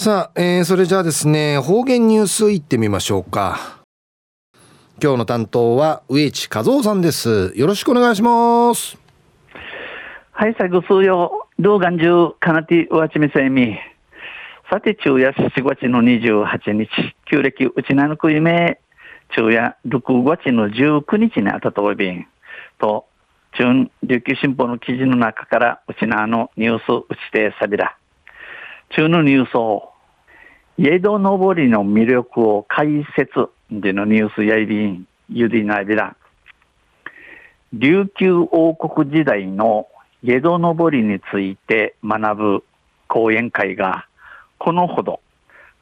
[0.00, 3.82] さあ、えー、それじゃあですね、方言ニュースいってみましょうか。
[5.02, 7.52] 今日の担当は植地和夫さんです。
[7.56, 8.96] よろしくお願いします。
[10.30, 13.76] はい、最後数曜、動画中、かなてわちみせみ。
[14.70, 16.88] さて、昼夜7月の28日、
[17.28, 18.78] 旧暦うちなのく夢、
[19.34, 22.24] 昼夜6月の19日にあたとおびん
[22.78, 23.04] と、
[23.58, 27.96] 中琉球新報の記事の中からうちなのニュースうちてさびら。
[28.90, 29.92] 中のニュースを、
[30.78, 36.16] 江戸のぼりの魅力を解説でのニュースやいびん、ゆりなびら。
[37.74, 39.88] 琉球王国時代の
[40.24, 42.64] 江戸のぼりについて学ぶ
[43.08, 44.06] 講演会が、
[44.58, 45.20] このほど、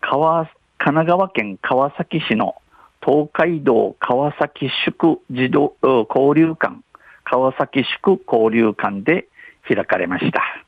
[0.00, 2.56] 神奈川県川崎市の
[3.04, 6.74] 東海道川崎宿児童交流館、
[7.22, 9.28] 川崎宿交流館で
[9.68, 10.65] 開かれました。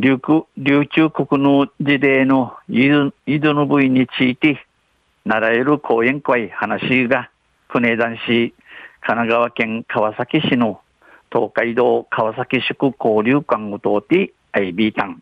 [0.00, 2.88] 琉琉球国の時代の井
[3.40, 4.64] 戸の部位について
[5.24, 7.30] 習える講演会話が
[7.66, 8.54] 国枝市神
[9.00, 10.80] 奈川県川崎市の
[11.32, 15.20] 東海道川崎宿交流館を通ってアイビータン。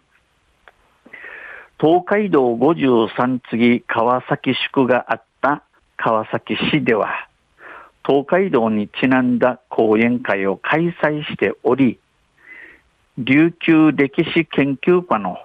[1.81, 5.63] 東海道53次川崎宿があった
[5.97, 7.27] 川崎市では
[8.07, 11.99] 東海道にちなんだ講演会を開催しており
[13.19, 15.39] 琉球歴史研究家の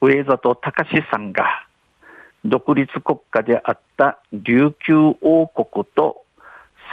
[0.00, 1.64] 上里隆さんが
[2.44, 6.24] 独立国家であった琉球王国と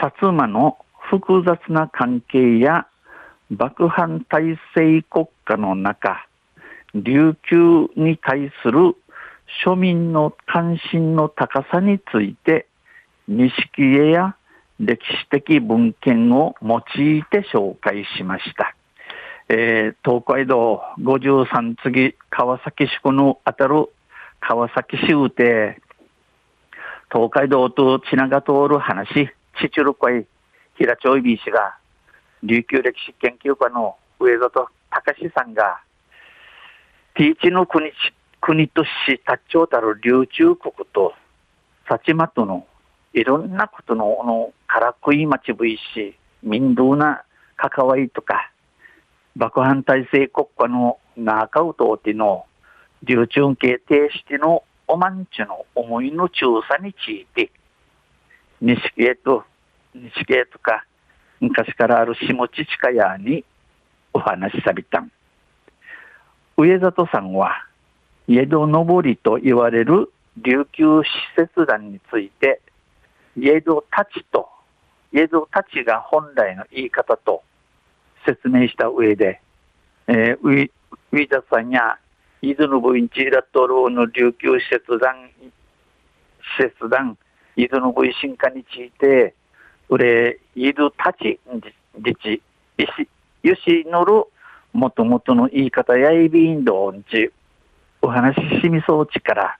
[0.00, 0.78] 薩摩の
[1.10, 2.86] 複雑な関係や
[3.50, 6.24] 幕藩体制国家の中
[6.94, 8.94] 琉球に対する
[9.64, 12.68] 庶民の関心の高さについて
[13.26, 14.36] 錦絵や
[14.78, 18.75] 歴史的文献を用いて紹介しました。
[19.48, 23.88] えー、東海道53次川崎市のあたる
[24.40, 25.80] 川崎市うて、
[27.12, 29.28] 東海道と血が通る話、
[29.60, 30.26] ちちるこい、
[30.76, 31.76] 平町いびしが、
[32.42, 35.80] 琉球歴史研究家の上里隆さんが、
[37.14, 37.92] ティーチの国
[38.40, 38.90] 国とし、
[39.24, 41.14] 達長たる琉球国と、
[41.88, 42.66] 薩摩との
[43.14, 47.22] いろんなことの、の、からくい町ぶいし、民道な
[47.56, 48.50] 関わりとか、
[49.36, 52.46] 爆反体制国家の中を通っての
[53.02, 57.50] 流通形定してのおまんちの思いの調査について、
[58.62, 59.44] 錦絵と、
[59.94, 60.86] 錦絵とか、
[61.38, 63.44] 昔からある下地近屋に
[64.14, 65.12] お話しさびたん。
[66.56, 67.66] 上里さんは、
[68.28, 71.04] 江戸上りと言われる琉球施
[71.36, 72.62] 設団について、
[73.38, 74.48] 江戸たちと、
[75.12, 77.42] 江戸たちが本来の言い方と、
[78.26, 79.40] 説明した上で、
[80.08, 80.70] えー、ウィ
[81.12, 81.98] ウィダさんや
[82.42, 85.30] 伊豆の部員チーラトローの琉球施設団、
[86.58, 87.16] 施設団、
[87.56, 89.34] 伊豆の部員進化について、
[89.88, 91.40] うれ、伊豆たち、
[91.96, 92.42] 自治、
[93.42, 94.24] よしのる、
[94.72, 97.30] もともとの言い方やいびんどんち、
[98.02, 99.58] お話ししみそうちから、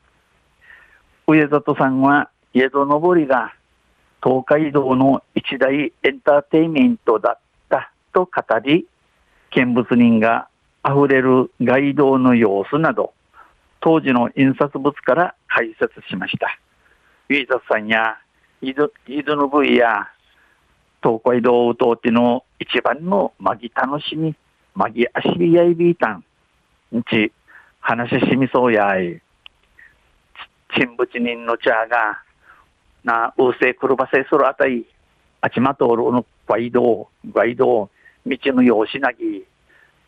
[1.26, 3.55] 上里さんは、江戸のぼりが、
[4.22, 7.38] 東海道の一大エンターテイメントだ
[8.16, 8.87] と語り、
[9.50, 10.49] 見物人が
[10.82, 13.12] 溢れる街道の様子など、
[13.81, 16.59] 当時の印刷物から解説しました。
[17.28, 18.16] ウィーザさんや
[18.62, 20.09] 井戸の部位や
[21.03, 24.34] 東海道を通っての一番のまぎ楽しみ、
[24.75, 26.25] まぎあしりやいびいたん、
[26.97, 27.31] んち、
[27.81, 29.21] 話しみそうやい、
[30.75, 32.22] 沈仏人の茶が、
[33.05, 34.87] な、うせくるばせするあたり、
[35.43, 37.91] あちまとおるの街道、街道、
[38.26, 39.44] 道のようしなぎ、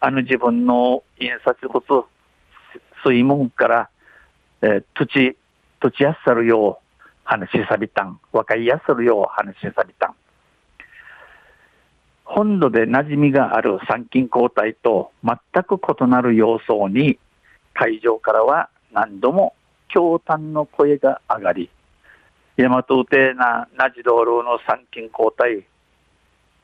[0.00, 2.06] あの自分の印刷物、
[3.04, 3.90] 水門から、
[4.60, 5.36] えー、土、
[5.80, 10.14] 土地やっさるよう話しさびたん、若いやっさるよう話しさびたん。
[12.24, 17.18] 本土で馴染みがある参勤交代と全く異なる様相に、
[17.72, 19.54] 会場からは何度も
[19.94, 21.70] 驚嘆の声が上がり、
[22.56, 25.64] 大和うてななじ道路の参勤交代、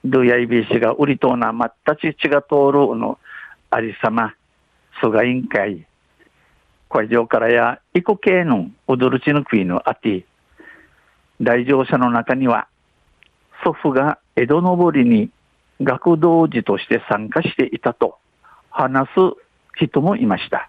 [0.04, 3.18] ドゥヤイビーシがウリトーナマッタチチが通るの
[3.70, 4.34] ありさま、
[5.00, 5.86] 菅委員会、
[6.90, 10.26] 会場からや、イコ系の踊るちの国のあて、
[11.40, 12.68] 来場者の中には、
[13.64, 15.30] 祖父が江戸のぼりに
[15.80, 18.18] 学童児として参加していたと。
[18.74, 19.14] 話す
[19.76, 20.68] 人もいました。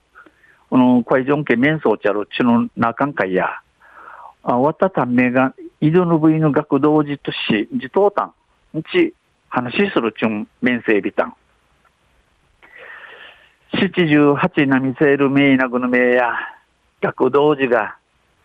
[0.69, 3.47] この会場家面相ちゃるちの中会や、
[4.43, 8.31] あわたためが井戸の部位の学童児とし、自頭端、
[8.91, 9.13] ち
[9.55, 11.33] 話するちゅん面せびたん。
[13.73, 16.33] 七十八なみせるめいなぐのめや、
[17.01, 17.95] 学童児が、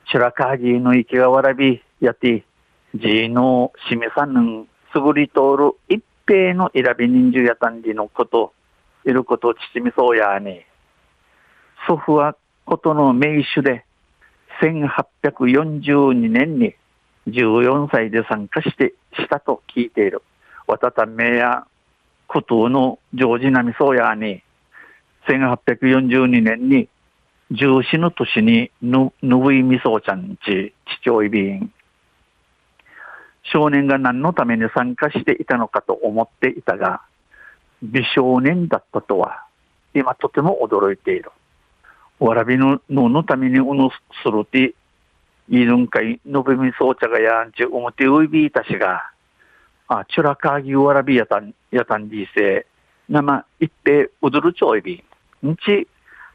[0.07, 2.45] 白川ぎの池がわらび、やて、
[2.95, 8.53] じのしめさぬん、すぐり通る一平の選び人数やたんじのこと、
[9.05, 10.65] いること父みそうやに、
[11.89, 13.85] 祖父はことの名手で、
[14.63, 16.77] 1842年に
[17.27, 20.23] 14歳で参加してしたと聞いている。
[20.71, 21.67] 渡ためや
[22.29, 24.41] ことのジョージナミソーヤに、
[25.29, 26.89] 1842年に
[27.51, 30.73] 重視の年にぬ、ぬぶいみそうちゃんち、
[31.03, 31.73] 父親便。
[33.53, 37.03] 少年が何のために参加していたのかと思っていたが、
[37.83, 39.45] 美少年だったとは、
[39.93, 41.33] 今とても驚いている。
[42.21, 43.89] わらびのののためにうぬ
[44.23, 44.75] するて、
[45.49, 49.11] いるんかい、のべみそうちゃがやんち、おもてういびいたしが、
[49.93, 52.65] あ、ちゅらかぎわらびやたん、やたんじせ、
[53.09, 55.03] なま、いって、うずるちょいび
[55.43, 55.49] ん。
[55.51, 55.89] んち、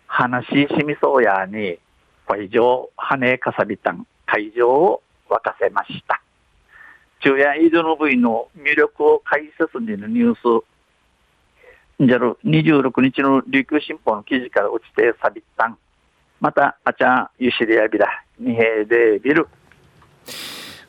[0.07, 1.79] 話ししみそうやに、
[2.27, 6.21] 会場、はねかさびたん、会場を沸かせました。
[7.21, 10.65] 昼夜イードの部位の魅力を解説にのニュース、
[12.05, 15.77] じゃる26日の琉球新報の記事から落ちてさびったん。
[16.41, 19.47] また、あちゃん、ゆしりやびら、にへでビル。